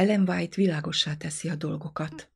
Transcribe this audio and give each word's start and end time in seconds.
Ellen 0.00 0.28
White 0.28 0.56
világossá 0.56 1.16
teszi 1.16 1.48
a 1.48 1.56
dolgokat. 1.56 2.32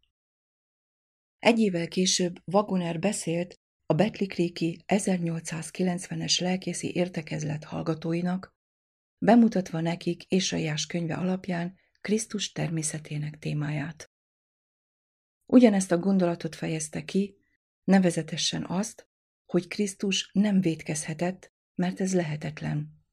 Egy 1.39 1.59
évvel 1.59 1.89
később 1.89 2.43
Wagoner 2.45 2.99
beszélt 2.99 3.61
a 3.87 3.95
Betlikréki 3.95 4.85
1890-es 4.87 6.41
lelkészi 6.41 6.95
értekezlet 6.95 7.65
hallgatóinak, 7.65 8.55
bemutatva 9.19 9.81
nekik 9.81 10.25
Ésaiás 10.29 10.87
könyve 10.87 11.15
alapján 11.15 11.79
Krisztus 12.01 12.53
természetének 12.53 13.39
témáját. 13.39 14.13
Ugyanezt 15.47 15.93
a 15.93 15.99
gondolatot 15.99 16.55
fejezte 16.55 17.05
ki, 17.05 17.37
nevezetesen 17.85 18.65
azt, 18.67 19.09
hogy 19.47 19.67
Krisztus 19.67 20.31
nem 20.33 20.61
védkezhetett, 20.61 21.53
mert 21.75 22.01
ez 22.01 22.15
lehetetlen. 22.15 23.05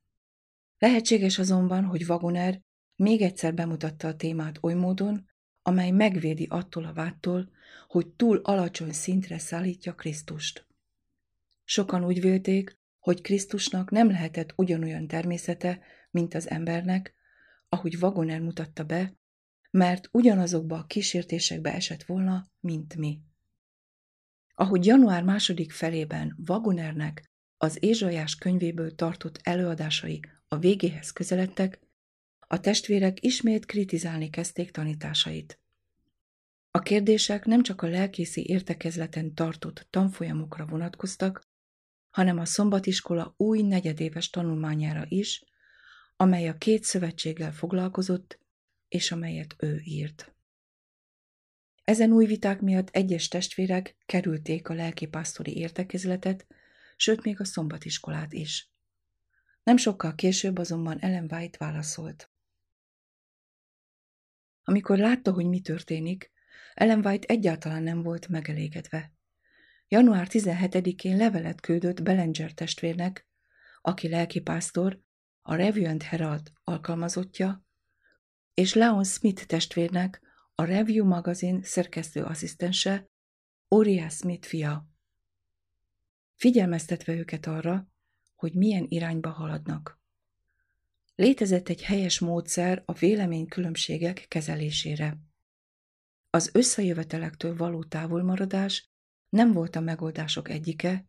Lehetséges 0.78 1.40
azonban, 1.40 1.86
hogy 1.86 2.04
Wagoner 2.04 2.62
még 3.02 3.22
egyszer 3.22 3.54
bemutatta 3.54 4.08
a 4.08 4.16
témát 4.16 4.58
oly 4.62 4.74
módon, 4.74 5.30
amely 5.62 5.92
megvédi 5.92 6.48
attól 6.50 6.86
a 6.86 6.94
váttól, 6.94 7.52
hogy 7.88 8.08
túl 8.08 8.38
alacsony 8.38 8.92
szintre 8.92 9.38
szállítja 9.38 9.96
Krisztust. 9.96 10.68
Sokan 11.64 12.06
úgy 12.06 12.22
vélték, 12.22 12.80
hogy 13.00 13.22
Krisztusnak 13.22 13.92
nem 13.92 14.08
lehetett 14.08 14.54
ugyanolyan 14.56 15.08
természete, 15.08 15.80
mint 16.12 16.34
az 16.34 16.50
embernek, 16.50 17.14
ahogy 17.70 17.96
Wagoner 17.96 18.40
mutatta 18.40 18.84
be, 18.84 19.14
mert 19.72 20.10
ugyanazokba 20.12 20.78
a 20.78 20.86
kísértésekbe 20.86 21.74
esett 21.74 22.04
volna, 22.04 22.46
mint 22.60 22.96
mi. 22.96 23.22
Ahogy 24.54 24.86
január 24.86 25.24
második 25.24 25.72
felében 25.72 26.38
Wagonernek 26.48 27.32
az 27.58 27.84
Ézsajás 27.84 28.36
könyvéből 28.36 28.96
tartott 28.96 29.40
előadásai 29.44 30.22
a 30.48 30.58
végéhez 30.58 31.12
közeledtek, 31.12 31.80
a 32.52 32.60
testvérek 32.60 33.24
ismét 33.24 33.66
kritizálni 33.66 34.30
kezdték 34.30 34.72
tanításait. 34.72 35.60
A 36.72 36.80
kérdések 36.80 37.46
nem 37.46 37.64
csak 37.64 37.82
a 37.82 37.88
lelkészi 37.88 38.46
értekezleten 38.50 39.34
tartott 39.34 39.88
tanfolyamokra 39.90 40.66
vonatkoztak, 40.66 41.48
hanem 42.10 42.38
a 42.38 42.46
szombatiskola 42.46 43.34
új 43.38 43.62
negyedéves 43.62 44.30
tanulmányára 44.30 45.06
is, 45.08 45.44
amely 46.16 46.48
a 46.48 46.58
két 46.58 46.84
szövetséggel 46.84 47.52
foglalkozott, 47.54 48.40
és 48.88 49.12
amelyet 49.12 49.56
ő 49.58 49.82
írt. 49.84 50.36
Ezen 51.84 52.12
új 52.12 52.26
viták 52.26 52.62
miatt 52.62 52.90
egyes 52.90 53.28
testvérek 53.28 53.96
kerülték 54.06 54.70
a 54.70 54.74
lelkipásztori 54.74 55.58
értekezletet, 55.58 56.48
sőt 56.96 57.24
még 57.24 57.40
a 57.40 57.46
szombatiskolát 57.46 58.34
is. 58.34 58.70
Nem 59.64 59.78
sokkal 59.78 60.16
később 60.16 60.58
azonban 60.58 61.00
Ellen 61.00 61.28
White 61.32 61.58
válaszolt. 61.58 62.31
Amikor 64.64 64.98
látta, 64.98 65.32
hogy 65.34 65.46
mi 65.46 65.62
történik, 65.62 66.32
Ellen 66.74 67.06
White 67.06 67.28
egyáltalán 67.28 67.84
nem 67.84 68.02
volt 68.02 68.28
megelégedve. 68.28 69.14
Január 69.88 70.28
17-én 70.30 71.18
levelet 71.18 71.62
küldött 71.62 72.04
Bellinger 72.04 72.54
testvérnek, 72.54 73.28
aki 73.82 74.10
lelkipásztor, 74.10 75.00
a 75.42 75.56
Review 75.56 75.90
and 75.90 76.04
Herald 76.04 76.52
alkalmazottja, 76.64 77.66
és 78.54 78.74
Leon 78.74 79.04
Smith 79.04 79.46
testvérnek, 79.46 80.22
a 80.56 80.64
Review 80.64 81.06
magazin 81.06 81.64
szerkesztő 81.64 82.24
asszisztense, 82.24 83.10
Uriah 83.68 84.10
Smith 84.10 84.48
fia. 84.48 84.88
Figyelmeztetve 86.36 87.14
őket 87.14 87.46
arra, 87.46 87.88
hogy 88.36 88.54
milyen 88.54 88.86
irányba 88.88 89.30
haladnak. 89.30 90.01
Létezett 91.22 91.70
egy 91.70 91.84
helyes 91.84 92.20
módszer 92.20 92.84
a 92.86 92.94
véleménykülönbségek 92.94 94.26
kezelésére. 94.28 95.18
Az 96.30 96.50
összejövetelektől 96.54 97.56
való 97.56 97.84
távolmaradás 97.84 98.90
nem 99.30 99.52
volt 99.52 99.76
a 99.76 99.80
megoldások 99.80 100.50
egyike, 100.50 101.06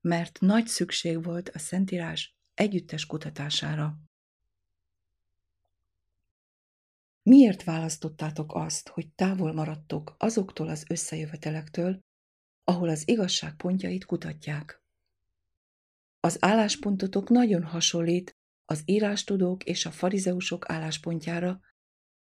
mert 0.00 0.40
nagy 0.40 0.66
szükség 0.66 1.24
volt 1.24 1.48
a 1.48 1.58
Szentírás 1.58 2.36
együttes 2.54 3.06
kutatására. 3.06 3.98
Miért 7.22 7.64
választottátok 7.64 8.54
azt, 8.54 8.88
hogy 8.88 9.08
távol 9.08 9.52
maradtok 9.52 10.14
azoktól 10.18 10.68
az 10.68 10.84
összejövetelektől, 10.88 12.00
ahol 12.64 12.88
az 12.88 13.08
igazság 13.08 13.56
pontjait 13.56 14.04
kutatják? 14.04 14.82
Az 16.20 16.36
álláspontotok 16.40 17.28
nagyon 17.28 17.62
hasonlít 17.62 18.38
az 18.70 18.82
írástudók 18.84 19.64
és 19.64 19.86
a 19.86 19.90
farizeusok 19.90 20.70
álláspontjára, 20.70 21.60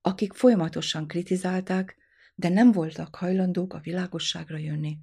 akik 0.01 0.33
folyamatosan 0.33 1.07
kritizálták, 1.07 1.97
de 2.35 2.49
nem 2.49 2.73
voltak 2.73 3.15
hajlandók 3.15 3.75
a 3.75 3.79
világosságra 3.79 4.57
jönni. 4.57 4.99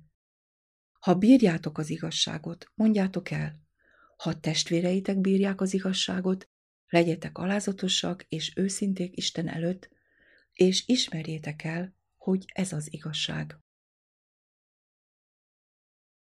Ha 0.99 1.15
bírjátok 1.15 1.77
az 1.77 1.89
igazságot, 1.89 2.71
mondjátok 2.75 3.31
el. 3.31 3.59
Ha 4.17 4.39
testvéreitek 4.39 5.19
bírják 5.19 5.61
az 5.61 5.73
igazságot, 5.73 6.49
legyetek 6.87 7.37
alázatosak 7.37 8.25
és 8.29 8.53
őszinték 8.55 9.17
Isten 9.17 9.47
előtt, 9.47 9.89
és 10.53 10.83
ismerjétek 10.87 11.63
el, 11.63 11.95
hogy 12.17 12.45
ez 12.53 12.73
az 12.73 12.93
igazság. 12.93 13.57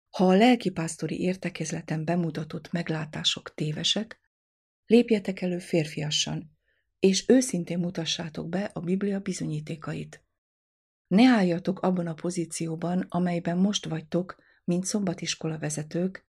Ha 0.09 0.27
a 0.27 0.35
lelkipásztori 0.35 1.21
értekezleten 1.21 2.05
bemutatott 2.05 2.71
meglátások 2.71 3.53
tévesek, 3.53 4.23
lépjetek 4.85 5.41
elő 5.41 5.59
férfiassan, 5.59 6.57
és 6.99 7.29
őszintén 7.29 7.79
mutassátok 7.79 8.49
be 8.49 8.69
a 8.73 8.79
Biblia 8.79 9.19
bizonyítékait. 9.19 10.23
Ne 11.07 11.27
álljatok 11.27 11.79
abban 11.79 12.07
a 12.07 12.13
pozícióban, 12.13 13.05
amelyben 13.09 13.57
most 13.57 13.85
vagytok, 13.85 14.35
mint 14.63 14.85
szombatiskola 14.85 15.57
vezetők, 15.57 16.27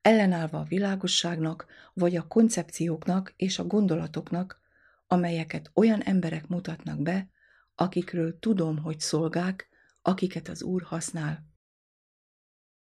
ellenállva 0.00 0.58
a 0.58 0.64
világosságnak, 0.64 1.66
vagy 1.92 2.16
a 2.16 2.26
koncepcióknak 2.26 3.32
és 3.36 3.58
a 3.58 3.64
gondolatoknak, 3.64 4.60
amelyeket 5.06 5.70
olyan 5.74 6.02
emberek 6.02 6.46
mutatnak 6.46 7.02
be, 7.02 7.30
akikről 7.74 8.38
tudom, 8.38 8.78
hogy 8.78 9.00
szolgák, 9.00 9.68
akiket 10.02 10.48
az 10.48 10.62
Úr 10.62 10.82
használ. 10.82 11.46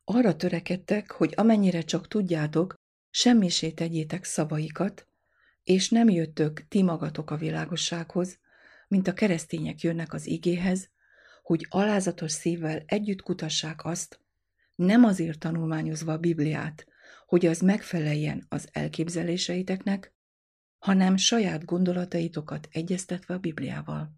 Arra 0.04 0.36
törekedtek, 0.36 1.10
hogy 1.10 1.32
amennyire 1.36 1.82
csak 1.82 2.08
tudjátok, 2.08 2.74
semmisé 3.10 3.70
tegyétek 3.70 4.24
szavaikat, 4.24 5.06
és 5.64 5.88
nem 5.88 6.08
jöttök 6.08 6.68
ti 6.68 6.82
magatok 6.82 7.30
a 7.30 7.36
világossághoz, 7.36 8.38
mint 8.88 9.08
a 9.08 9.12
keresztények 9.12 9.80
jönnek 9.80 10.12
az 10.12 10.26
igéhez, 10.26 10.90
hogy 11.42 11.66
alázatos 11.68 12.32
szívvel 12.32 12.82
együtt 12.86 13.22
kutassák 13.22 13.84
azt, 13.84 14.20
nem 14.74 15.04
azért 15.04 15.38
tanulmányozva 15.38 16.12
a 16.12 16.18
Bibliát, 16.18 16.86
hogy 17.26 17.46
az 17.46 17.60
megfeleljen 17.60 18.46
az 18.48 18.68
elképzeléseiteknek, 18.72 20.12
hanem 20.78 21.16
saját 21.16 21.64
gondolataitokat 21.64 22.68
egyeztetve 22.70 23.34
a 23.34 23.38
Bibliával. 23.38 24.16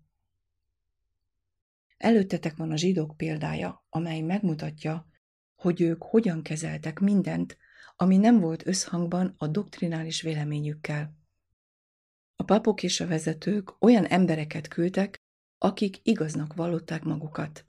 Előttetek 1.97 2.57
van 2.57 2.71
a 2.71 2.77
zsidók 2.77 3.17
példája, 3.17 3.87
amely 3.89 4.21
megmutatja, 4.21 5.07
hogy 5.55 5.81
ők 5.81 6.03
hogyan 6.03 6.43
kezeltek 6.43 6.99
mindent, 6.99 7.57
ami 8.03 8.17
nem 8.17 8.41
volt 8.41 8.67
összhangban 8.67 9.35
a 9.39 9.47
doktrinális 9.47 10.23
véleményükkel. 10.23 11.15
A 12.37 12.43
papok 12.43 12.83
és 12.83 13.01
a 13.01 13.07
vezetők 13.07 13.83
olyan 13.83 14.05
embereket 14.05 14.69
küldtek, 14.69 15.17
akik 15.59 16.01
igaznak 16.03 16.55
vallották 16.55 17.03
magukat, 17.03 17.65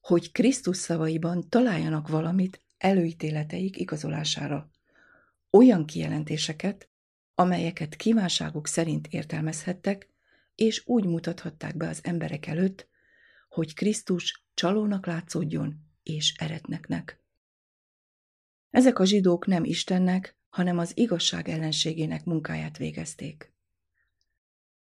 hogy 0.00 0.32
Krisztus 0.32 0.76
szavaiban 0.76 1.48
találjanak 1.48 2.08
valamit 2.08 2.62
előítéleteik 2.78 3.76
igazolására. 3.76 4.70
Olyan 5.50 5.86
kijelentéseket, 5.86 6.88
amelyeket 7.34 7.96
kívánságuk 7.96 8.66
szerint 8.66 9.06
értelmezhettek, 9.06 10.08
és 10.54 10.82
úgy 10.86 11.04
mutathatták 11.04 11.76
be 11.76 11.88
az 11.88 12.00
emberek 12.02 12.46
előtt, 12.46 12.88
hogy 13.48 13.74
Krisztus 13.74 14.44
csalónak 14.54 15.06
látszódjon 15.06 15.74
és 16.02 16.34
eretneknek. 16.36 17.24
Ezek 18.76 18.98
a 18.98 19.04
zsidók 19.04 19.46
nem 19.46 19.64
Istennek, 19.64 20.36
hanem 20.48 20.78
az 20.78 20.96
igazság 20.96 21.48
ellenségének 21.48 22.24
munkáját 22.24 22.76
végezték. 22.76 23.52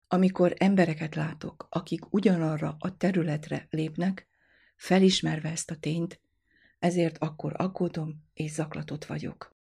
Amikor 0.08 0.54
embereket 0.58 1.14
látok, 1.14 1.66
akik 1.70 2.12
ugyanarra 2.12 2.76
a 2.78 2.96
területre 2.96 3.66
lépnek, 3.70 4.28
felismerve 4.76 5.50
ezt 5.50 5.70
a 5.70 5.76
tényt, 5.76 6.20
ezért 6.78 7.18
akkor 7.18 7.52
aggódom 7.56 8.24
és 8.32 8.50
zaklatott 8.50 9.04
vagyok. 9.04 9.56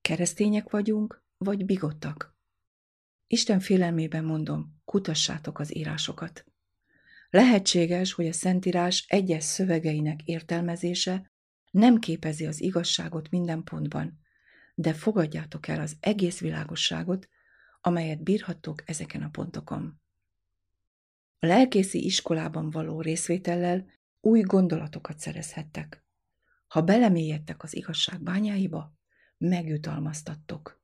Keresztények 0.00 0.70
vagyunk, 0.70 1.22
vagy 1.36 1.64
bigottak? 1.64 2.36
Isten 3.26 3.60
félelmében 3.60 4.24
mondom, 4.24 4.80
kutassátok 4.84 5.58
az 5.58 5.76
írásokat. 5.76 6.44
Lehetséges, 7.30 8.12
hogy 8.12 8.26
a 8.26 8.32
Szentírás 8.32 9.04
egyes 9.08 9.44
szövegeinek 9.44 10.22
értelmezése 10.22 11.34
nem 11.76 11.98
képezi 11.98 12.46
az 12.46 12.60
igazságot 12.60 13.30
minden 13.30 13.62
pontban, 13.64 14.18
de 14.74 14.92
fogadjátok 14.92 15.68
el 15.68 15.80
az 15.80 15.96
egész 16.00 16.40
világosságot, 16.40 17.28
amelyet 17.80 18.22
bírhattok 18.22 18.82
ezeken 18.84 19.22
a 19.22 19.28
pontokon. 19.28 20.00
A 21.38 21.46
lelkészi 21.46 22.04
iskolában 22.04 22.70
való 22.70 23.00
részvétellel 23.00 23.86
új 24.20 24.40
gondolatokat 24.40 25.18
szerezhettek. 25.18 26.04
Ha 26.66 26.82
belemélyedtek 26.82 27.62
az 27.62 27.76
igazság 27.76 28.22
bányáiba, 28.22 28.92
megjutalmaztattok. 29.38 30.80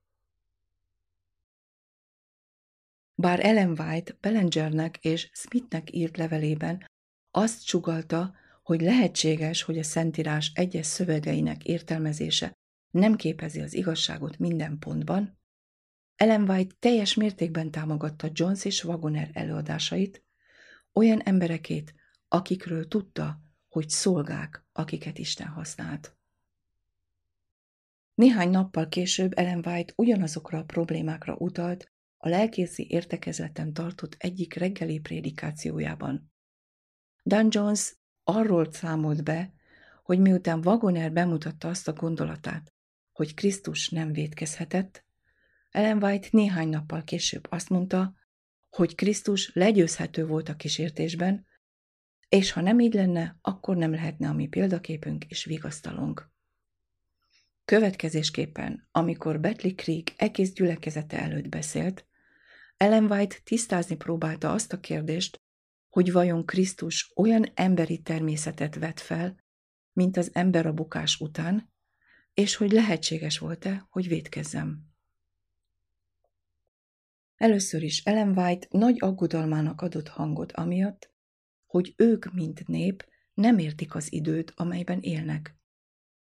Bár 3.15 3.47
Ellen 3.47 3.81
White 3.81 4.17
Bellengernek 4.21 4.97
és 4.97 5.31
Smithnek 5.33 5.93
írt 5.93 6.17
levelében 6.17 6.91
azt 7.31 7.65
csugalta, 7.65 8.41
hogy 8.63 8.81
lehetséges, 8.81 9.63
hogy 9.63 9.79
a 9.79 9.83
Szentírás 9.83 10.51
egyes 10.55 10.87
szövegeinek 10.87 11.65
értelmezése 11.65 12.53
nem 12.91 13.17
képezi 13.17 13.61
az 13.61 13.75
igazságot 13.75 14.39
minden 14.39 14.79
pontban, 14.79 15.41
Ellen 16.17 16.49
White 16.51 16.75
teljes 16.79 17.15
mértékben 17.15 17.71
támogatta 17.71 18.29
Jones 18.33 18.65
és 18.65 18.85
Wagoner 18.85 19.31
előadásait, 19.33 20.25
olyan 20.93 21.21
emberekét, 21.21 21.95
akikről 22.29 22.89
tudta, 22.89 23.41
hogy 23.69 23.89
szolgák, 23.89 24.65
akiket 24.73 25.19
Isten 25.19 25.47
használt. 25.47 26.17
Néhány 28.15 28.51
nappal 28.51 28.89
később 28.89 29.39
Ellen 29.39 29.67
White 29.67 29.93
ugyanazokra 29.97 30.59
a 30.59 30.65
problémákra 30.65 31.35
utalt 31.35 31.93
a 32.17 32.29
lelkészi 32.29 32.87
értekezleten 32.91 33.73
tartott 33.73 34.15
egyik 34.19 34.55
reggeli 34.55 34.99
prédikációjában. 34.99 36.33
Dan 37.25 37.47
Jones 37.51 37.97
arról 38.25 38.73
számolt 38.73 39.25
be, 39.25 39.53
hogy 40.03 40.19
miután 40.19 40.67
Wagoner 40.67 41.13
bemutatta 41.13 41.69
azt 41.69 41.89
a 41.89 41.93
gondolatát, 41.93 42.73
hogy 43.13 43.35
Krisztus 43.35 43.89
nem 43.89 44.13
védkezhetett, 44.13 45.05
Ellen 45.71 46.03
White 46.03 46.29
néhány 46.31 46.69
nappal 46.69 47.03
később 47.05 47.47
azt 47.51 47.69
mondta, 47.69 48.15
hogy 48.71 48.95
Krisztus 48.95 49.51
legyőzhető 49.55 50.27
volt 50.27 50.49
a 50.49 50.57
kísértésben, 50.57 51.47
és 52.29 52.53
ha 52.53 52.61
nem 52.61 52.81
így 52.81 52.95
lenne, 52.95 53.39
akkor 53.41 53.77
nem 53.77 53.91
lehetne 53.91 54.29
a 54.29 54.33
mi 54.33 54.47
példaképünk 54.47 55.25
és 55.25 55.45
vigasztalunk. 55.45 56.31
Következésképpen, 57.65 58.89
amikor 58.91 59.41
Betli 59.41 59.75
Creek 59.75 60.13
egész 60.17 60.53
gyülekezete 60.53 61.21
előtt 61.21 61.49
beszélt, 61.49 62.07
Ellen 62.77 63.11
White 63.11 63.37
tisztázni 63.45 63.97
próbálta 63.97 64.53
azt 64.53 64.73
a 64.73 64.81
kérdést, 64.81 65.42
hogy 65.93 66.13
vajon 66.13 66.45
Krisztus 66.45 67.13
olyan 67.15 67.47
emberi 67.55 67.99
természetet 67.99 68.75
vet 68.75 69.01
fel, 69.01 69.37
mint 69.93 70.17
az 70.17 70.31
ember 70.33 70.67
a 70.67 70.73
bukás 70.73 71.21
után, 71.21 71.73
és 72.35 72.57
hogy 72.57 72.73
lehetséges 72.73 73.39
volt-e, 73.39 73.87
hogy 73.91 74.09
védkezzem. 74.09 74.83
Először 77.37 77.83
is 77.83 78.05
Ellen 78.05 78.39
White 78.39 78.67
nagy 78.71 78.97
aggodalmának 78.99 79.81
adott 79.81 80.09
hangot 80.09 80.53
amiatt, 80.53 81.11
hogy 81.67 81.95
ők, 81.97 82.33
mint 82.33 82.67
nép, 82.67 83.09
nem 83.35 83.59
értik 83.59 83.95
az 83.95 84.13
időt, 84.13 84.53
amelyben 84.57 85.01
élnek. 85.01 85.57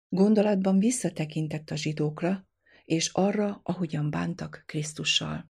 Gondolatban 0.08 0.78
visszatekintett 0.78 1.70
a 1.70 1.76
zsidókra, 1.76 2.48
és 2.84 3.08
arra, 3.12 3.60
ahogyan 3.62 4.10
bántak 4.10 4.62
Krisztussal. 4.66 5.50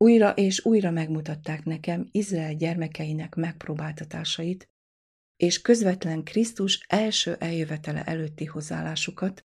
Újra 0.00 0.32
és 0.32 0.64
újra 0.64 0.90
megmutatták 0.90 1.64
nekem 1.64 2.08
Izrael 2.10 2.54
gyermekeinek 2.54 3.34
megpróbáltatásait, 3.34 4.70
és 5.36 5.60
közvetlen 5.60 6.24
Krisztus 6.24 6.84
első 6.88 7.34
eljövetele 7.34 8.04
előtti 8.04 8.44
hozzáállásukat, 8.44 9.46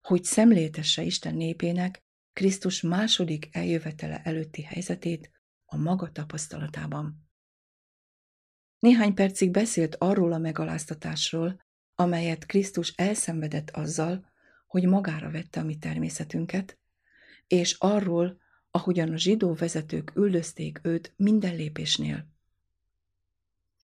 hogy 0.00 0.24
szemléltesse 0.24 1.02
Isten 1.02 1.34
népének 1.34 2.02
Krisztus 2.32 2.80
második 2.80 3.48
eljövetele 3.52 4.22
előtti 4.22 4.62
helyzetét 4.62 5.30
a 5.64 5.76
maga 5.76 6.12
tapasztalatában. 6.12 7.30
Néhány 8.78 9.14
percig 9.14 9.50
beszélt 9.50 9.94
arról 9.98 10.32
a 10.32 10.38
megaláztatásról, 10.38 11.60
amelyet 11.94 12.46
Krisztus 12.46 12.92
elszenvedett 12.96 13.70
azzal, 13.70 14.32
hogy 14.66 14.86
magára 14.86 15.30
vette 15.30 15.60
a 15.60 15.64
mi 15.64 15.76
természetünket, 15.76 16.78
és 17.46 17.72
arról, 17.78 18.40
ahogyan 18.70 19.12
a 19.12 19.16
zsidó 19.16 19.54
vezetők 19.54 20.12
üldözték 20.16 20.80
őt 20.82 21.12
minden 21.16 21.56
lépésnél. 21.56 22.26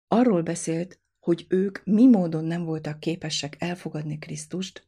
Arról 0.08 0.42
beszélt, 0.42 1.00
hogy 1.20 1.46
ők 1.50 1.84
mi 1.84 2.08
módon 2.08 2.46
nem 2.46 2.64
voltak 2.64 3.00
képesek 3.00 3.56
elfogadni 3.60 4.20
Krisztust, 4.20 4.88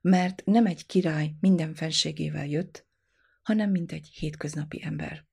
mert 0.00 0.42
nem 0.44 0.66
egy 0.66 0.86
király 0.86 1.34
minden 1.40 1.74
fenségével 1.74 2.46
jött, 2.46 2.86
hanem 3.42 3.70
mint 3.70 3.92
egy 3.92 4.08
hétköznapi 4.08 4.82
ember. 4.82 5.26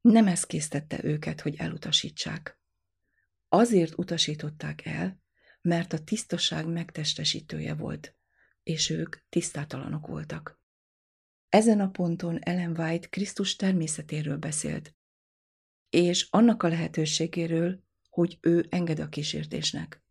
Nem 0.00 0.26
ez 0.26 0.44
késztette 0.44 1.04
őket, 1.04 1.40
hogy 1.40 1.54
elutasítsák. 1.56 2.58
Azért 3.48 3.98
utasították 3.98 4.86
el, 4.86 5.20
mert 5.62 5.92
a 5.92 6.04
tisztaság 6.04 6.66
megtestesítője 6.66 7.74
volt, 7.74 8.14
és 8.62 8.90
ők 8.90 9.16
tisztátalanok 9.28 10.06
voltak. 10.06 10.60
Ezen 11.48 11.80
a 11.80 11.90
ponton 11.90 12.38
Ellen 12.38 12.78
White 12.78 13.08
Krisztus 13.08 13.56
természetéről 13.56 14.36
beszélt, 14.36 14.94
és 15.90 16.26
annak 16.30 16.62
a 16.62 16.68
lehetőségéről, 16.68 17.82
hogy 18.10 18.38
ő 18.40 18.66
enged 18.70 18.98
a 18.98 19.08
kísértésnek. 19.08 20.02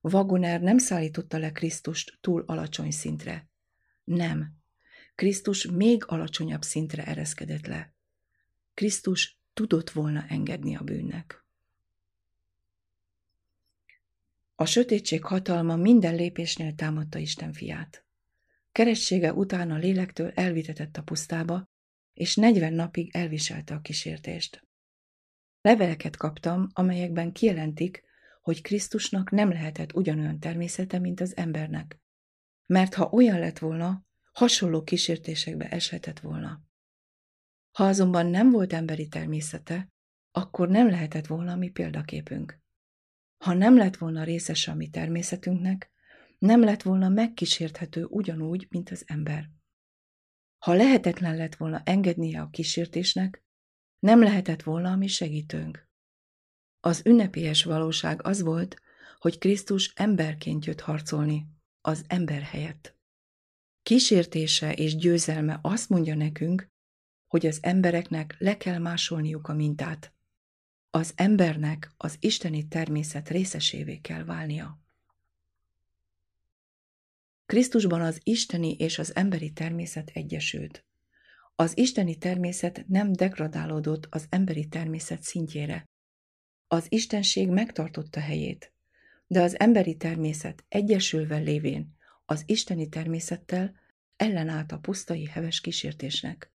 Wagoner 0.00 0.60
nem 0.60 0.78
szállította 0.78 1.38
le 1.38 1.52
Krisztust 1.52 2.18
túl 2.20 2.42
alacsony 2.46 2.90
szintre. 2.90 3.48
Nem. 4.04 4.52
Krisztus 5.14 5.66
még 5.66 6.04
alacsonyabb 6.06 6.62
szintre 6.62 7.04
ereszkedett 7.04 7.66
le. 7.66 7.94
Krisztus 8.74 9.38
tudott 9.52 9.90
volna 9.90 10.26
engedni 10.28 10.76
a 10.76 10.82
bűnnek. 10.82 11.44
A 14.54 14.64
sötétség 14.64 15.24
hatalma 15.24 15.76
minden 15.76 16.14
lépésnél 16.14 16.74
támadta 16.74 17.18
Isten 17.18 17.52
fiát. 17.52 18.03
Keressége 18.74 19.32
után 19.32 19.70
a 19.70 19.76
lélektől 19.76 20.30
elvitetett 20.30 20.96
a 20.96 21.02
pusztába, 21.02 21.64
és 22.12 22.36
negyven 22.36 22.72
napig 22.72 23.16
elviselte 23.16 23.74
a 23.74 23.80
kísértést. 23.80 24.66
Leveleket 25.60 26.16
kaptam, 26.16 26.68
amelyekben 26.72 27.32
kijelentik, 27.32 28.04
hogy 28.40 28.62
Krisztusnak 28.62 29.30
nem 29.30 29.50
lehetett 29.50 29.94
ugyanolyan 29.94 30.40
természete, 30.40 30.98
mint 30.98 31.20
az 31.20 31.36
embernek. 31.36 32.00
Mert 32.66 32.94
ha 32.94 33.08
olyan 33.10 33.38
lett 33.38 33.58
volna, 33.58 34.06
hasonló 34.32 34.82
kísértésekbe 34.82 35.68
eshetett 35.68 36.20
volna. 36.20 36.62
Ha 37.70 37.84
azonban 37.84 38.26
nem 38.26 38.50
volt 38.50 38.72
emberi 38.72 39.08
természete, 39.08 39.92
akkor 40.30 40.68
nem 40.68 40.88
lehetett 40.88 41.26
volna 41.26 41.52
a 41.52 41.56
mi 41.56 41.70
példaképünk. 41.70 42.60
Ha 43.44 43.52
nem 43.52 43.76
lett 43.76 43.96
volna 43.96 44.24
részes 44.24 44.68
a 44.68 44.74
mi 44.74 44.88
természetünknek, 44.88 45.93
nem 46.44 46.62
lett 46.64 46.82
volna 46.82 47.08
megkísérthető 47.08 48.04
ugyanúgy, 48.04 48.66
mint 48.70 48.90
az 48.90 49.04
ember. 49.06 49.50
Ha 50.58 50.72
lehetetlen 50.72 51.36
lett 51.36 51.54
volna 51.54 51.82
engednie 51.84 52.40
a 52.40 52.50
kísértésnek, 52.50 53.44
nem 53.98 54.22
lehetett 54.22 54.62
volna 54.62 54.90
a 54.90 54.96
mi 54.96 55.06
segítőnk. 55.06 55.88
Az 56.80 57.02
ünnepélyes 57.04 57.64
valóság 57.64 58.26
az 58.26 58.42
volt, 58.42 58.80
hogy 59.18 59.38
Krisztus 59.38 59.92
emberként 59.94 60.64
jött 60.64 60.80
harcolni, 60.80 61.46
az 61.80 62.04
ember 62.06 62.42
helyett. 62.42 62.96
Kísértése 63.82 64.72
és 64.72 64.96
győzelme 64.96 65.58
azt 65.62 65.88
mondja 65.88 66.14
nekünk, 66.14 66.68
hogy 67.26 67.46
az 67.46 67.58
embereknek 67.62 68.34
le 68.38 68.56
kell 68.56 68.78
másolniuk 68.78 69.48
a 69.48 69.54
mintát. 69.54 70.14
Az 70.90 71.12
embernek 71.16 71.92
az 71.96 72.16
isteni 72.20 72.68
természet 72.68 73.28
részesévé 73.28 73.98
kell 73.98 74.24
válnia. 74.24 74.83
Krisztusban 77.46 78.00
az 78.00 78.20
isteni 78.22 78.74
és 78.74 78.98
az 78.98 79.14
emberi 79.14 79.52
természet 79.52 80.10
egyesült. 80.14 80.84
Az 81.54 81.78
isteni 81.78 82.18
természet 82.18 82.84
nem 82.88 83.12
degradálódott 83.12 84.06
az 84.10 84.26
emberi 84.28 84.68
természet 84.68 85.22
szintjére. 85.22 85.88
Az 86.66 86.86
istenség 86.88 87.48
megtartotta 87.48 88.20
helyét, 88.20 88.72
de 89.26 89.42
az 89.42 89.58
emberi 89.58 89.96
természet 89.96 90.64
egyesülve 90.68 91.36
lévén 91.36 91.96
az 92.24 92.42
isteni 92.46 92.88
természettel 92.88 93.76
ellenállt 94.16 94.72
a 94.72 94.78
pusztai 94.78 95.26
heves 95.26 95.60
kísértésnek. 95.60 96.52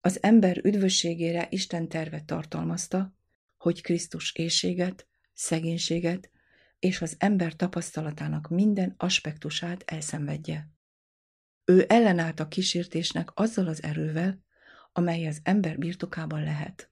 Az 0.00 0.22
ember 0.22 0.64
üdvösségére 0.64 1.46
Isten 1.50 1.88
terve 1.88 2.22
tartalmazta, 2.22 3.14
hogy 3.56 3.82
Krisztus 3.82 4.34
éjséget, 4.34 5.06
szegénységet 5.32 6.30
és 6.78 7.00
az 7.00 7.16
ember 7.18 7.56
tapasztalatának 7.56 8.48
minden 8.48 8.94
aspektusát 8.96 9.82
elszenvedje. 9.86 10.70
Ő 11.64 11.84
ellenállt 11.88 12.40
a 12.40 12.48
kísértésnek 12.48 13.30
azzal 13.34 13.66
az 13.66 13.82
erővel, 13.82 14.42
amely 14.92 15.26
az 15.26 15.40
ember 15.42 15.78
birtokában 15.78 16.42
lehet. 16.42 16.90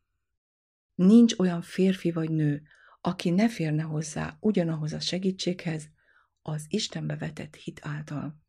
Nincs 0.94 1.38
olyan 1.38 1.62
férfi 1.62 2.12
vagy 2.12 2.30
nő, 2.30 2.62
aki 3.00 3.30
ne 3.30 3.48
férne 3.48 3.82
hozzá 3.82 4.36
ugyanahoz 4.40 4.92
a 4.92 5.00
segítséghez, 5.00 5.88
az 6.42 6.64
Istenbe 6.68 7.16
vetett 7.16 7.54
hit 7.54 7.80
által. 7.82 8.40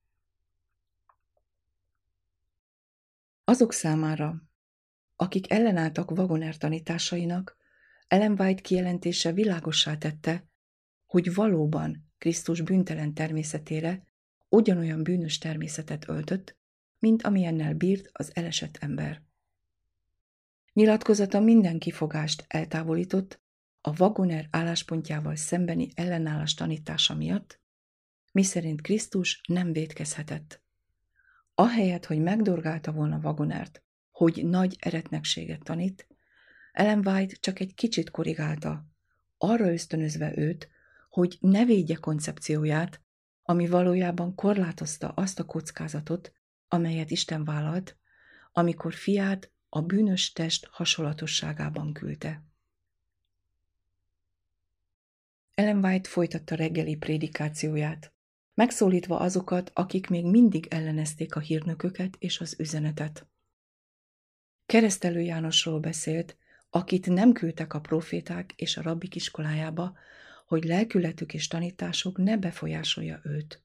Azok 3.43 3.73
számára, 3.73 4.43
akik 5.15 5.51
ellenálltak 5.51 6.11
Wagoner 6.11 6.57
tanításainak, 6.57 7.57
Ellen 8.07 8.39
White 8.39 8.61
kijelentése 8.61 9.31
világossá 9.31 9.97
tette, 9.97 10.46
hogy 11.07 11.33
valóban 11.33 12.11
Krisztus 12.17 12.61
bűntelen 12.61 13.13
természetére 13.13 14.03
ugyanolyan 14.49 15.03
bűnös 15.03 15.37
természetet 15.37 16.07
öltött, 16.07 16.55
mint 16.99 17.23
amilyennel 17.23 17.73
bírt 17.73 18.09
az 18.11 18.31
elesett 18.33 18.77
ember. 18.79 19.21
Nyilatkozata 20.73 21.39
minden 21.39 21.79
kifogást 21.79 22.45
eltávolított 22.47 23.39
a 23.81 24.01
Wagoner 24.01 24.47
álláspontjával 24.51 25.35
szembeni 25.35 25.89
ellenállás 25.95 26.53
tanítása 26.53 27.15
miatt, 27.15 27.59
miszerint 28.31 28.81
Krisztus 28.81 29.41
nem 29.47 29.71
védkezhetett. 29.71 30.61
Ahelyett, 31.55 32.05
hogy 32.05 32.19
megdorgálta 32.19 32.91
volna 32.91 33.19
Wagonert, 33.23 33.81
hogy 34.11 34.45
nagy 34.45 34.75
eretnekséget 34.79 35.63
tanít, 35.63 36.07
Ellen 36.71 37.07
White 37.07 37.35
csak 37.39 37.59
egy 37.59 37.73
kicsit 37.73 38.09
korrigálta, 38.09 38.85
arra 39.37 39.71
ösztönözve 39.71 40.37
őt, 40.37 40.69
hogy 41.17 41.37
ne 41.39 41.65
védje 41.65 41.95
koncepcióját, 41.95 43.01
ami 43.43 43.67
valójában 43.67 44.35
korlátozta 44.35 45.09
azt 45.09 45.39
a 45.39 45.45
kockázatot, 45.45 46.33
amelyet 46.67 47.11
Isten 47.11 47.43
vállalt, 47.43 47.97
amikor 48.51 48.93
fiát 48.93 49.51
a 49.69 49.81
bűnös 49.81 50.31
test 50.31 50.67
hasonlatosságában 50.71 51.93
küldte. 51.93 52.43
Ellen 55.53 55.83
White 55.83 56.09
folytatta 56.09 56.55
reggeli 56.55 56.95
prédikációját, 56.95 58.13
megszólítva 58.53 59.19
azokat, 59.19 59.71
akik 59.73 60.09
még 60.09 60.25
mindig 60.25 60.67
ellenezték 60.69 61.35
a 61.35 61.39
hírnököket 61.39 62.15
és 62.19 62.39
az 62.39 62.59
üzenetet. 62.59 63.27
Keresztelő 64.65 65.21
Jánosról 65.21 65.79
beszélt, 65.79 66.37
akit 66.69 67.07
nem 67.07 67.31
küldtek 67.31 67.73
a 67.73 67.81
proféták 67.81 68.53
és 68.55 68.77
a 68.77 68.81
rabbik 68.81 69.15
iskolájába, 69.15 69.97
hogy 70.47 70.63
lelkületük 70.63 71.33
és 71.33 71.47
tanításuk 71.47 72.17
ne 72.17 72.37
befolyásolja 72.37 73.21
őt. 73.23 73.63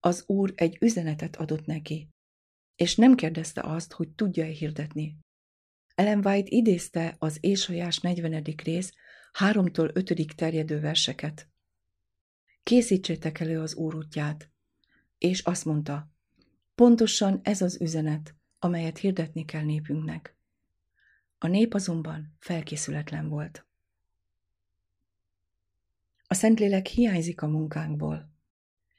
Az 0.00 0.24
úr 0.26 0.52
egy 0.56 0.76
üzenetet 0.80 1.36
adott 1.36 1.66
neki, 1.66 2.08
és 2.76 2.96
nem 2.96 3.14
kérdezte 3.14 3.60
azt, 3.60 3.92
hogy 3.92 4.08
tudja-e 4.08 4.48
hirdetni. 4.48 5.16
Ellen 5.94 6.26
White 6.26 6.48
idézte 6.50 7.16
az 7.18 7.38
Ésajás 7.40 7.98
40. 7.98 8.42
rész 8.64 8.92
3-tól 9.38 9.94
5. 9.94 10.36
terjedő 10.36 10.80
verseket. 10.80 11.48
Készítsétek 12.62 13.40
elő 13.40 13.60
az 13.60 13.74
Úr 13.74 13.94
útját. 13.94 14.50
És 15.18 15.40
azt 15.40 15.64
mondta, 15.64 16.10
pontosan 16.74 17.40
ez 17.42 17.62
az 17.62 17.80
üzenet, 17.80 18.34
amelyet 18.58 18.98
hirdetni 18.98 19.44
kell 19.44 19.64
népünknek. 19.64 20.36
A 21.38 21.46
nép 21.46 21.74
azonban 21.74 22.36
felkészületlen 22.38 23.28
volt. 23.28 23.69
A 26.32 26.34
Szentlélek 26.34 26.86
hiányzik 26.86 27.42
a 27.42 27.46
munkánkból. 27.46 28.30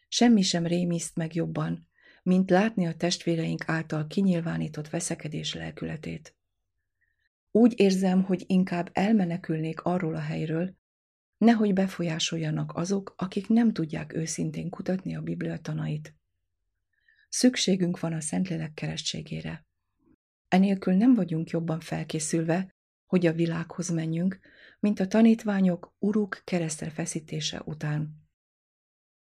Semmi 0.08 0.42
sem 0.42 0.66
rémiszt 0.66 1.16
meg 1.16 1.36
jobban, 1.36 1.88
mint 2.24 2.50
látni 2.50 2.88
a 2.88 2.96
testvéreink 2.96 3.64
által 3.68 4.08
kinyilvánított 4.08 4.90
veszekedés 4.90 5.54
lelkületét. 5.54 6.36
Úgy 7.52 7.80
érzem, 7.80 8.24
hogy 8.24 8.44
inkább 8.48 8.90
elmenekülnék 8.94 9.82
arról 9.82 10.16
a 10.16 10.20
helyről, 10.20 10.76
nehogy 11.38 11.74
befolyásoljanak 11.74 12.76
azok, 12.76 13.14
akik 13.18 13.48
nem 13.48 13.74
tudják 13.74 14.14
őszintén 14.14 14.70
kutatni 14.70 15.16
a 15.16 15.22
Biblia 15.22 15.58
tanait. 15.58 16.16
Szükségünk 17.30 18.00
van 18.00 18.14
a 18.14 18.22
Szentlélek 18.22 18.74
keresztségére. 18.74 19.66
Enélkül 20.48 20.94
nem 20.94 21.14
vagyunk 21.14 21.50
jobban 21.50 21.80
felkészülve, 21.80 22.76
hogy 23.12 23.26
a 23.26 23.34
világhoz 23.34 23.90
menjünk, 23.90 24.40
mint 24.80 25.00
a 25.00 25.08
tanítványok 25.08 25.94
uruk 26.00 26.42
keresztre 26.44 26.90
feszítése 26.90 27.62
után. 27.66 28.28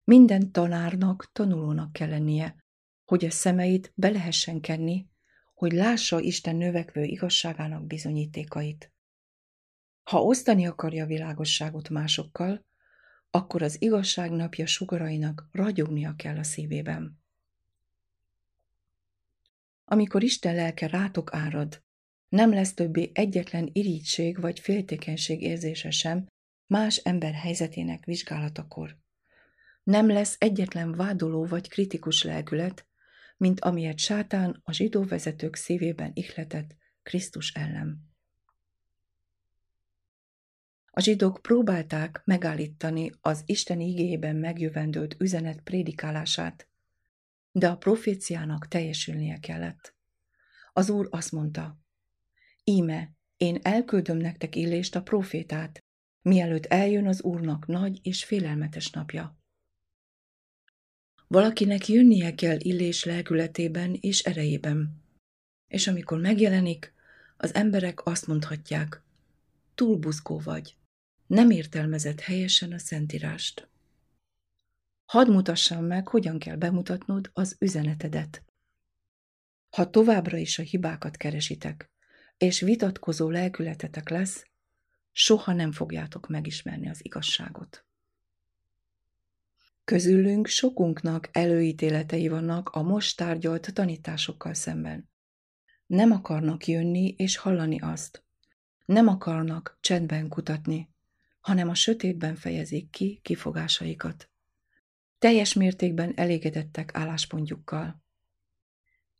Minden 0.03 0.51
tanárnak, 0.51 1.29
tanulónak 1.31 1.93
kell 1.93 2.09
lennie, 2.09 2.55
hogy 3.05 3.25
a 3.25 3.31
szemeit 3.31 3.91
be 3.95 4.09
lehessen 4.09 4.61
kenni, 4.61 5.07
hogy 5.53 5.71
lássa 5.71 6.19
Isten 6.19 6.55
növekvő 6.55 7.03
igazságának 7.03 7.85
bizonyítékait. 7.85 8.91
Ha 10.03 10.23
osztani 10.23 10.67
akarja 10.67 11.03
a 11.03 11.07
világosságot 11.07 11.89
másokkal, 11.89 12.65
akkor 13.29 13.61
az 13.61 13.81
igazság 13.81 14.31
napja 14.31 14.65
sugarainak 14.65 15.47
ragyognia 15.51 16.13
kell 16.15 16.37
a 16.37 16.43
szívében. 16.43 17.19
Amikor 19.85 20.23
Isten 20.23 20.55
lelke 20.55 20.87
rátok 20.87 21.33
árad, 21.33 21.85
nem 22.29 22.53
lesz 22.53 22.73
többé 22.73 23.11
egyetlen 23.13 23.69
irigység 23.73 24.39
vagy 24.39 24.59
féltékenység 24.59 25.41
érzése 25.41 25.89
sem 25.89 26.27
más 26.67 26.97
ember 26.97 27.33
helyzetének 27.33 28.05
vizsgálatakor. 28.05 28.97
Nem 29.83 30.07
lesz 30.07 30.35
egyetlen 30.39 30.95
vádoló 30.95 31.45
vagy 31.45 31.69
kritikus 31.69 32.23
lelkület, 32.23 32.87
mint 33.37 33.59
amilyet 33.59 33.97
sátán 33.97 34.61
a 34.63 34.71
zsidó 34.71 35.03
vezetők 35.03 35.55
szívében 35.55 36.11
ihletett 36.13 36.75
Krisztus 37.03 37.51
ellen. 37.51 38.05
A 40.91 41.01
zsidók 41.01 41.41
próbálták 41.41 42.21
megállítani 42.25 43.11
az 43.21 43.43
Isten 43.45 43.79
igében 43.79 44.35
megjövendőlt 44.35 45.15
üzenet 45.19 45.61
prédikálását, 45.61 46.67
de 47.51 47.69
a 47.69 47.77
proféciának 47.77 48.67
teljesülnie 48.67 49.39
kellett. 49.39 49.95
Az 50.73 50.89
Úr 50.89 51.07
azt 51.11 51.31
mondta, 51.31 51.79
Íme, 52.71 53.11
én 53.37 53.59
elküldöm 53.61 54.17
nektek 54.17 54.55
Illést 54.55 54.95
a 54.95 55.01
profétát, 55.01 55.79
mielőtt 56.21 56.65
eljön 56.65 57.07
az 57.07 57.21
Úrnak 57.21 57.65
nagy 57.65 57.99
és 58.03 58.23
félelmetes 58.23 58.89
napja. 58.89 59.37
Valakinek 61.27 61.87
jönnie 61.87 62.35
kell 62.35 62.59
Illés 62.59 63.03
lelkületében 63.03 63.97
és 63.99 64.23
erejében. 64.23 65.03
És 65.67 65.87
amikor 65.87 66.19
megjelenik, 66.19 66.93
az 67.37 67.53
emberek 67.53 68.05
azt 68.05 68.27
mondhatják, 68.27 69.01
túl 69.75 69.97
buzgó 69.97 70.39
vagy, 70.39 70.75
nem 71.27 71.49
értelmezett 71.49 72.19
helyesen 72.19 72.71
a 72.71 72.77
Szentírást. 72.77 73.69
Hadd 75.05 75.31
mutassam 75.31 75.85
meg, 75.85 76.07
hogyan 76.07 76.39
kell 76.39 76.55
bemutatnod 76.55 77.29
az 77.33 77.55
üzenetedet. 77.59 78.43
Ha 79.75 79.89
továbbra 79.89 80.37
is 80.37 80.59
a 80.59 80.63
hibákat 80.63 81.17
keresitek, 81.17 81.89
és 82.37 82.59
vitatkozó 82.59 83.29
lelkületetek 83.29 84.09
lesz, 84.09 84.45
soha 85.11 85.53
nem 85.53 85.71
fogjátok 85.71 86.27
megismerni 86.27 86.89
az 86.89 87.05
igazságot. 87.05 87.85
Közülünk 89.83 90.47
sokunknak 90.47 91.29
előítéletei 91.31 92.27
vannak 92.27 92.69
a 92.69 92.81
most 92.81 93.17
tárgyalt 93.17 93.73
tanításokkal 93.73 94.53
szemben. 94.53 95.09
Nem 95.85 96.11
akarnak 96.11 96.67
jönni 96.67 97.13
és 97.17 97.37
hallani 97.37 97.79
azt. 97.79 98.23
Nem 98.85 99.07
akarnak 99.07 99.77
csendben 99.81 100.27
kutatni, 100.27 100.89
hanem 101.39 101.69
a 101.69 101.75
sötétben 101.75 102.35
fejezik 102.35 102.89
ki 102.89 103.19
kifogásaikat. 103.23 104.29
Teljes 105.19 105.53
mértékben 105.53 106.13
elégedettek 106.15 106.89
álláspontjukkal. 106.93 108.03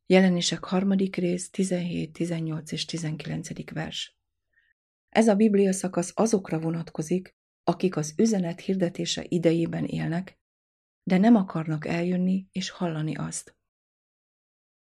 Jelenések 0.09 0.63
harmadik 0.63 1.15
rész, 1.15 1.49
17, 1.49 2.13
18 2.13 2.71
és 2.71 2.85
19. 2.85 3.71
vers. 3.73 4.17
Ez 5.09 5.27
a 5.27 5.35
Biblia 5.35 5.73
szakasz 5.73 6.11
azokra 6.15 6.59
vonatkozik, 6.59 7.35
akik 7.63 7.95
az 7.95 8.13
üzenet 8.17 8.59
hirdetése 8.59 9.25
idejében 9.27 9.85
élnek, 9.85 10.39
de 11.03 11.17
nem 11.17 11.35
akarnak 11.35 11.85
eljönni 11.85 12.47
és 12.51 12.69
hallani 12.69 13.15
azt. 13.15 13.55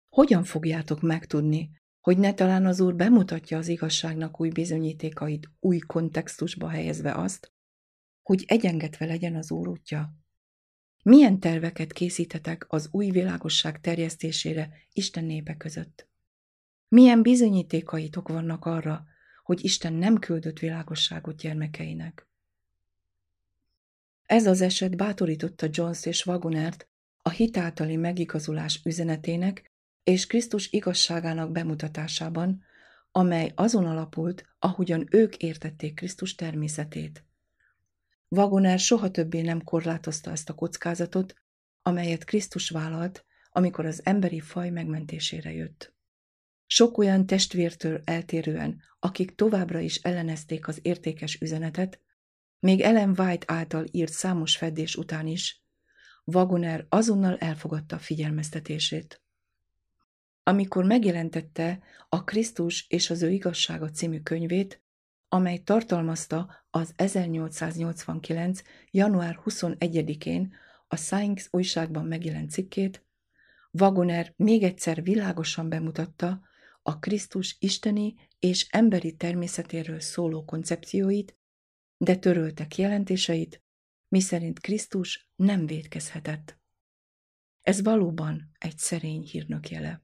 Hogyan 0.09 0.43
fogjátok 0.43 1.01
megtudni, 1.01 1.71
hogy 2.01 2.17
ne 2.17 2.33
talán 2.33 2.65
az 2.65 2.79
Úr 2.79 2.95
bemutatja 2.95 3.57
az 3.57 3.67
igazságnak 3.67 4.39
új 4.39 4.49
bizonyítékait, 4.49 5.51
új 5.59 5.77
kontextusba 5.77 6.69
helyezve 6.69 7.13
azt, 7.13 7.53
hogy 8.21 8.43
egyengetve 8.47 9.05
legyen 9.05 9.35
az 9.35 9.51
Úr 9.51 9.67
útja? 9.67 10.13
Milyen 11.03 11.39
terveket 11.39 11.93
készítetek 11.93 12.65
az 12.67 12.87
új 12.91 13.09
világosság 13.09 13.81
terjesztésére 13.81 14.69
Isten 14.93 15.23
népe 15.23 15.57
között? 15.57 16.07
Milyen 16.87 17.21
bizonyítékaitok 17.21 18.27
vannak 18.27 18.65
arra, 18.65 19.05
hogy 19.43 19.63
Isten 19.63 19.93
nem 19.93 20.19
küldött 20.19 20.59
világosságot 20.59 21.37
gyermekeinek? 21.37 22.27
Ez 24.25 24.45
az 24.45 24.61
eset 24.61 24.97
bátorította 24.97 25.67
Jones 25.69 26.05
és 26.05 26.25
Wagonert 26.25 26.87
a 27.21 27.29
hitáltali 27.29 27.95
megigazulás 27.95 28.81
üzenetének 28.83 29.71
és 30.03 30.27
Krisztus 30.27 30.71
igazságának 30.71 31.51
bemutatásában, 31.51 32.63
amely 33.11 33.51
azon 33.55 33.85
alapult, 33.85 34.45
ahogyan 34.59 35.07
ők 35.11 35.37
értették 35.37 35.95
Krisztus 35.95 36.35
természetét. 36.35 37.23
Wagoner 38.29 38.79
soha 38.79 39.11
többé 39.11 39.41
nem 39.41 39.63
korlátozta 39.63 40.31
ezt 40.31 40.49
a 40.49 40.53
kockázatot, 40.53 41.33
amelyet 41.81 42.23
Krisztus 42.23 42.69
vállalt, 42.69 43.25
amikor 43.49 43.85
az 43.85 44.01
emberi 44.03 44.39
faj 44.39 44.69
megmentésére 44.69 45.53
jött. 45.53 45.93
Sok 46.65 46.97
olyan 46.97 47.25
testvértől 47.25 48.01
eltérően, 48.05 48.81
akik 48.99 49.35
továbbra 49.35 49.79
is 49.79 49.95
ellenezték 49.95 50.67
az 50.67 50.79
értékes 50.81 51.35
üzenetet, 51.41 52.01
még 52.59 52.81
Ellen 52.81 53.15
White 53.17 53.53
által 53.53 53.85
írt 53.91 54.11
számos 54.11 54.57
feddés 54.57 54.95
után 54.95 55.27
is, 55.27 55.63
Wagoner 56.23 56.85
azonnal 56.89 57.37
elfogadta 57.37 57.97
figyelmeztetését. 57.97 59.21
Amikor 60.43 60.83
megjelentette 60.83 61.79
a 62.09 62.23
Krisztus 62.23 62.85
és 62.87 63.09
az 63.09 63.21
ő 63.21 63.31
igazsága 63.31 63.89
című 63.89 64.19
könyvét, 64.19 64.81
amely 65.29 65.57
tartalmazta 65.57 66.65
az 66.69 66.93
1889. 66.95 68.61
január 68.91 69.39
21-én 69.45 70.53
a 70.87 70.95
Science 70.95 71.47
újságban 71.51 72.05
megjelent 72.05 72.51
cikkét, 72.51 73.03
Wagoner 73.71 74.33
még 74.35 74.63
egyszer 74.63 75.03
világosan 75.03 75.69
bemutatta 75.69 76.41
a 76.81 76.99
Krisztus 76.99 77.55
isteni 77.59 78.15
és 78.39 78.67
emberi 78.69 79.15
természetéről 79.15 79.99
szóló 79.99 80.45
koncepcióit, 80.45 81.37
de 81.97 82.15
törölte 82.15 82.67
jelentéseit, 82.75 83.63
miszerint 84.07 84.59
Krisztus 84.59 85.29
nem 85.35 85.65
védkezhetett. 85.65 86.57
Ez 87.61 87.81
valóban 87.81 88.51
egy 88.57 88.77
szerény 88.77 89.21
hírnök 89.21 89.69
jele. 89.69 90.03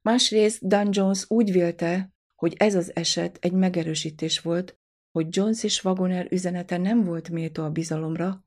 Másrészt 0.00 0.66
Dan 0.66 0.88
Jones 0.92 1.30
úgy 1.30 1.52
vélte, 1.52 2.13
hogy 2.44 2.54
ez 2.56 2.74
az 2.74 2.96
eset 2.96 3.38
egy 3.40 3.52
megerősítés 3.52 4.40
volt, 4.40 4.78
hogy 5.10 5.26
Jones 5.36 5.62
és 5.62 5.84
Wagoner 5.84 6.26
üzenete 6.30 6.76
nem 6.76 7.04
volt 7.04 7.28
méltó 7.28 7.64
a 7.64 7.70
bizalomra, 7.70 8.44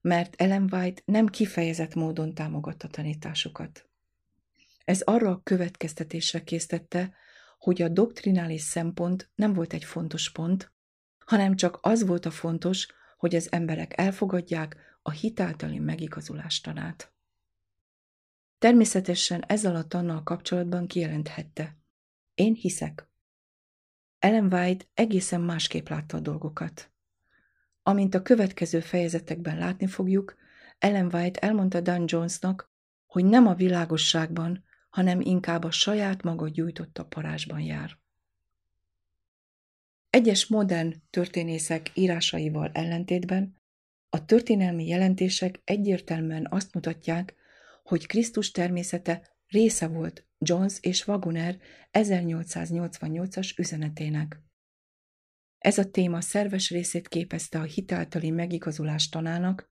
mert 0.00 0.34
Ellen 0.40 0.68
White 0.72 1.02
nem 1.04 1.26
kifejezett 1.26 1.94
módon 1.94 2.34
támogatta 2.34 2.88
tanításukat. 2.88 3.88
Ez 4.84 5.00
arra 5.00 5.30
a 5.30 5.40
következtetésre 5.42 6.42
késztette, 6.42 7.14
hogy 7.58 7.82
a 7.82 7.88
doktrinális 7.88 8.62
szempont 8.62 9.30
nem 9.34 9.52
volt 9.52 9.72
egy 9.72 9.84
fontos 9.84 10.32
pont, 10.32 10.72
hanem 11.18 11.56
csak 11.56 11.78
az 11.80 12.06
volt 12.06 12.26
a 12.26 12.30
fontos, 12.30 12.88
hogy 13.16 13.34
az 13.34 13.52
emberek 13.52 13.98
elfogadják 13.98 14.76
a 15.02 15.10
hitáltali 15.10 15.78
megigazulás 15.78 16.60
tanát. 16.60 17.12
Természetesen 18.58 19.44
ezzel 19.46 19.76
a 19.76 19.86
tannal 19.86 20.22
kapcsolatban 20.22 20.86
kijelenthette. 20.86 21.76
Én 22.34 22.54
hiszek. 22.54 23.09
Ellen 24.20 24.52
White 24.52 24.84
egészen 24.94 25.40
másképp 25.40 25.88
látta 25.88 26.16
a 26.16 26.20
dolgokat. 26.20 26.90
Amint 27.82 28.14
a 28.14 28.22
következő 28.22 28.80
fejezetekben 28.80 29.58
látni 29.58 29.86
fogjuk, 29.86 30.36
Ellen 30.78 31.14
White 31.14 31.40
elmondta 31.40 31.80
Dan 31.80 32.04
Jonesnak, 32.06 32.70
hogy 33.06 33.24
nem 33.24 33.46
a 33.46 33.54
világosságban, 33.54 34.64
hanem 34.90 35.20
inkább 35.20 35.64
a 35.64 35.70
saját 35.70 36.22
maga 36.22 36.48
gyújtotta 36.48 37.04
parázsban 37.04 37.60
jár. 37.60 37.98
Egyes 40.10 40.46
modern 40.46 40.94
történészek 41.10 41.90
írásaival 41.94 42.70
ellentétben 42.72 43.56
a 44.08 44.24
történelmi 44.24 44.86
jelentések 44.86 45.60
egyértelműen 45.64 46.46
azt 46.50 46.74
mutatják, 46.74 47.34
hogy 47.82 48.06
Krisztus 48.06 48.50
természete 48.50 49.36
része 49.50 49.86
volt 49.86 50.26
Jones 50.38 50.78
és 50.80 51.06
Wagoner 51.06 51.58
1888-as 51.92 53.58
üzenetének. 53.58 54.40
Ez 55.58 55.78
a 55.78 55.90
téma 55.90 56.20
szerves 56.20 56.70
részét 56.70 57.08
képezte 57.08 57.58
a 57.58 57.62
hitáltali 57.62 58.30
megigazulás 58.30 59.08
tanának 59.08 59.70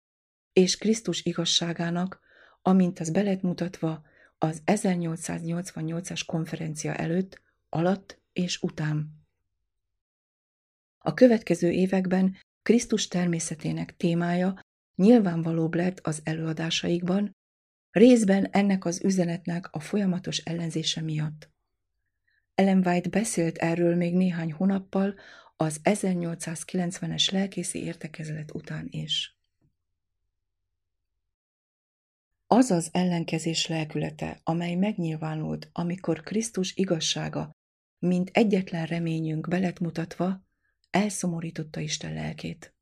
és 0.53 0.77
Krisztus 0.77 1.25
igazságának, 1.25 2.21
amint 2.63 2.99
az 2.99 3.11
belet 3.11 3.43
mutatva 3.43 4.03
az 4.39 4.63
1888-as 4.67 6.23
konferencia 6.27 6.95
előtt, 6.95 7.43
alatt 7.69 8.23
és 8.33 8.63
után. 8.63 9.19
A 10.99 11.15
következő 11.15 11.71
években 11.71 12.37
Krisztus 12.63 13.09
természetének 13.09 13.97
témája 13.97 14.61
nyilvánvalóbb 14.95 15.75
lett 15.75 16.01
az 16.01 16.21
előadásaikban, 16.25 17.37
részben 17.91 18.45
ennek 18.45 18.85
az 18.85 19.05
üzenetnek 19.05 19.69
a 19.73 19.81
folyamatos 19.81 20.39
ellenzése 20.39 21.01
miatt. 21.01 21.51
Ellen 22.55 22.87
White 22.87 23.09
beszélt 23.09 23.59
erről 23.59 23.97
még 23.97 24.15
néhány 24.15 24.53
hónappal 24.53 25.15
az 25.57 25.81
1890-es 25.85 27.33
lelkészi 27.33 27.85
értekezlet 27.85 28.55
után 28.55 28.87
is. 28.91 29.39
Az 32.47 32.71
az 32.71 32.89
ellenkezés 32.93 33.67
lelkülete, 33.67 34.41
amely 34.43 34.75
megnyilvánult, 34.75 35.69
amikor 35.73 36.23
Krisztus 36.23 36.77
igazsága, 36.77 37.51
mint 37.99 38.31
egyetlen 38.33 38.87
reményünk 38.87 39.49
belet 39.49 39.81
mutatva, 39.81 40.45
elszomorította 40.91 41.81
Isten 41.81 42.15
lelkét. 42.15 42.75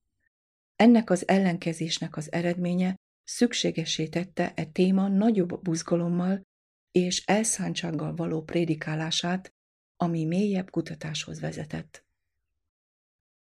Ennek 0.77 1.11
az 1.11 1.29
ellenkezésnek 1.29 2.16
az 2.16 2.33
eredménye 2.33 2.94
szükségesé 3.28 4.08
tette 4.08 4.52
e 4.54 4.64
téma 4.64 5.08
nagyobb 5.08 5.62
buzgalommal 5.62 6.46
és 6.90 7.24
elszántsággal 7.26 8.14
való 8.14 8.42
prédikálását, 8.42 9.54
ami 9.96 10.24
mélyebb 10.24 10.70
kutatáshoz 10.70 11.40
vezetett. 11.40 12.06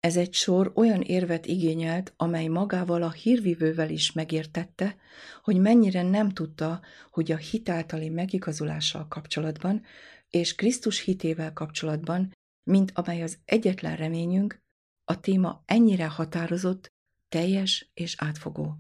Ez 0.00 0.16
egy 0.16 0.35
sor 0.35 0.72
olyan 0.74 1.00
érvet 1.00 1.46
igényelt, 1.46 2.12
amely 2.16 2.46
magával 2.46 3.02
a 3.02 3.11
hírvivővel 3.11 3.90
is 3.90 4.12
megértette, 4.12 4.96
hogy 5.42 5.56
mennyire 5.56 6.02
nem 6.02 6.30
tudta, 6.30 6.80
hogy 7.11 7.32
a 7.32 7.37
hitáltali 7.37 8.08
megigazulással 8.08 9.08
kapcsolatban 9.08 9.82
és 10.28 10.54
Krisztus 10.54 11.00
hitével 11.00 11.52
kapcsolatban, 11.52 12.32
mint 12.70 12.90
amely 12.94 13.22
az 13.22 13.38
egyetlen 13.44 13.96
reményünk, 13.96 14.58
a 15.04 15.20
téma 15.20 15.62
ennyire 15.66 16.06
határozott, 16.06 16.92
teljes 17.28 17.90
és 17.94 18.14
átfogó. 18.18 18.76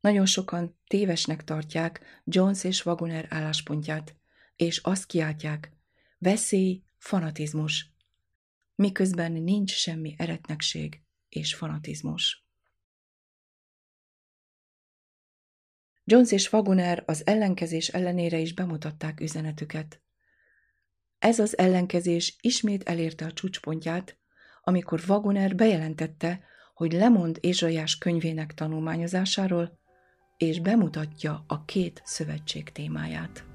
Nagyon 0.00 0.26
sokan 0.26 0.78
tévesnek 0.86 1.44
tartják 1.44 2.22
Jones 2.24 2.64
és 2.64 2.86
Wagoner 2.86 3.26
álláspontját, 3.30 4.16
és 4.56 4.78
azt 4.78 5.06
kiáltják, 5.06 5.72
veszély, 6.18 6.82
fanatizmus, 6.98 7.92
miközben 8.74 9.32
nincs 9.32 9.70
semmi 9.70 10.14
eretnekség 10.18 11.02
és 11.28 11.54
fanatizmus. 11.54 12.46
Jones 16.04 16.32
és 16.32 16.52
Wagoner 16.52 17.02
az 17.06 17.26
ellenkezés 17.26 17.88
ellenére 17.88 18.38
is 18.38 18.54
bemutatták 18.54 19.20
üzenetüket. 19.20 20.02
Ez 21.18 21.38
az 21.38 21.58
ellenkezés 21.58 22.36
ismét 22.40 22.88
elérte 22.88 23.24
a 23.24 23.32
csúcspontját, 23.32 24.18
amikor 24.62 25.02
Wagoner 25.08 25.54
bejelentette, 25.54 26.44
hogy 26.74 26.92
lemond 26.92 27.38
Ézsaiás 27.40 27.98
könyvének 27.98 28.54
tanulmányozásáról, 28.54 29.78
és 30.38 30.60
bemutatja 30.60 31.44
a 31.46 31.64
két 31.64 32.02
szövetség 32.04 32.72
témáját. 32.72 33.47